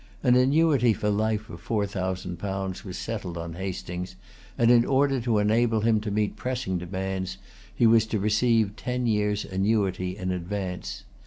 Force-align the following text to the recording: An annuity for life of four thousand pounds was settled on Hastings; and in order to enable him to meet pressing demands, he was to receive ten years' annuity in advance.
An 0.23 0.35
annuity 0.35 0.93
for 0.93 1.11
life 1.11 1.47
of 1.47 1.61
four 1.61 1.85
thousand 1.85 2.39
pounds 2.39 2.83
was 2.83 2.97
settled 2.97 3.37
on 3.37 3.53
Hastings; 3.53 4.15
and 4.57 4.71
in 4.71 4.83
order 4.83 5.21
to 5.21 5.37
enable 5.37 5.81
him 5.81 6.01
to 6.01 6.09
meet 6.09 6.35
pressing 6.35 6.79
demands, 6.79 7.37
he 7.75 7.85
was 7.85 8.07
to 8.07 8.17
receive 8.17 8.75
ten 8.75 9.05
years' 9.05 9.45
annuity 9.45 10.17
in 10.17 10.31
advance. 10.31 11.03